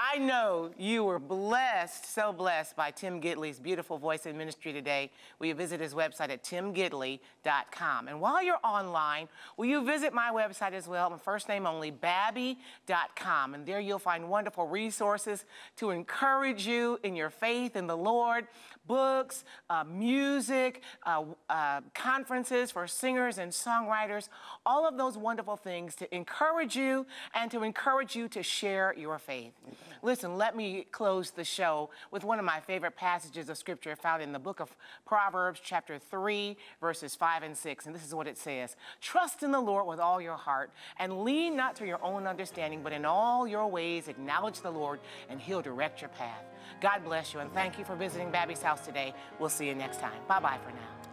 I 0.00 0.18
know 0.18 0.70
you 0.78 1.02
were 1.02 1.18
blessed, 1.18 2.14
so 2.14 2.32
blessed 2.32 2.76
by 2.76 2.92
Tim 2.92 3.20
Gidley's 3.20 3.58
beautiful 3.58 3.98
voice 3.98 4.26
in 4.26 4.38
ministry 4.38 4.72
today. 4.72 5.10
Will 5.40 5.48
you 5.48 5.54
visit 5.56 5.80
his 5.80 5.92
website 5.92 6.30
at 6.30 6.44
timgidley.com? 6.44 8.06
And 8.06 8.20
while 8.20 8.40
you're 8.40 8.60
online, 8.62 9.28
will 9.56 9.66
you 9.66 9.84
visit 9.84 10.14
my 10.14 10.30
website 10.30 10.72
as 10.72 10.86
well? 10.86 11.10
My 11.10 11.18
first 11.18 11.48
name 11.48 11.66
only, 11.66 11.90
babbie.com. 11.90 13.54
And 13.54 13.66
there 13.66 13.80
you'll 13.80 13.98
find 13.98 14.30
wonderful 14.30 14.68
resources 14.68 15.44
to 15.78 15.90
encourage 15.90 16.64
you 16.64 17.00
in 17.02 17.16
your 17.16 17.30
faith 17.30 17.74
in 17.74 17.88
the 17.88 17.96
Lord, 17.96 18.46
books, 18.86 19.44
uh, 19.68 19.82
music, 19.82 20.82
uh, 21.06 21.24
uh, 21.50 21.80
conferences 21.94 22.70
for 22.70 22.86
singers 22.86 23.38
and 23.38 23.50
songwriters, 23.50 24.28
all 24.64 24.86
of 24.86 24.96
those 24.96 25.18
wonderful 25.18 25.56
things 25.56 25.96
to 25.96 26.14
encourage 26.14 26.76
you 26.76 27.04
and 27.34 27.50
to 27.50 27.64
encourage 27.64 28.14
you 28.14 28.28
to 28.28 28.44
share 28.44 28.94
your 28.96 29.18
faith. 29.18 29.54
Listen, 30.02 30.36
let 30.36 30.56
me 30.56 30.86
close 30.90 31.30
the 31.30 31.44
show 31.44 31.90
with 32.10 32.24
one 32.24 32.38
of 32.38 32.44
my 32.44 32.60
favorite 32.60 32.96
passages 32.96 33.48
of 33.48 33.58
scripture 33.58 33.94
found 33.96 34.22
in 34.22 34.32
the 34.32 34.38
book 34.38 34.60
of 34.60 34.74
Proverbs, 35.06 35.60
chapter 35.62 35.98
3, 35.98 36.56
verses 36.80 37.14
5 37.14 37.42
and 37.42 37.56
6. 37.56 37.86
And 37.86 37.94
this 37.94 38.04
is 38.04 38.14
what 38.14 38.26
it 38.26 38.38
says 38.38 38.76
Trust 39.00 39.42
in 39.42 39.50
the 39.50 39.60
Lord 39.60 39.86
with 39.86 40.00
all 40.00 40.20
your 40.20 40.36
heart, 40.36 40.70
and 40.98 41.24
lean 41.24 41.56
not 41.56 41.76
to 41.76 41.86
your 41.86 42.02
own 42.02 42.26
understanding, 42.26 42.80
but 42.82 42.92
in 42.92 43.04
all 43.04 43.46
your 43.46 43.66
ways 43.66 44.08
acknowledge 44.08 44.60
the 44.60 44.70
Lord, 44.70 45.00
and 45.28 45.40
he'll 45.40 45.62
direct 45.62 46.00
your 46.00 46.10
path. 46.10 46.44
God 46.80 47.04
bless 47.04 47.34
you, 47.34 47.40
and 47.40 47.52
thank 47.52 47.78
you 47.78 47.84
for 47.84 47.96
visiting 47.96 48.30
Babbie's 48.30 48.62
house 48.62 48.84
today. 48.84 49.14
We'll 49.38 49.48
see 49.48 49.66
you 49.66 49.74
next 49.74 50.00
time. 50.00 50.20
Bye 50.28 50.40
bye 50.40 50.58
for 50.64 50.70
now. 50.70 51.07